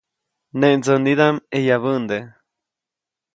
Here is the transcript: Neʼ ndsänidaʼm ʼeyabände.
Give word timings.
Neʼ 0.59 0.73
ndsänidaʼm 0.77 1.35
ʼeyabände. 1.59 2.17